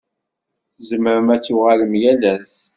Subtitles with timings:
[0.77, 2.55] Tzemrem ad tuɣalem yal ass.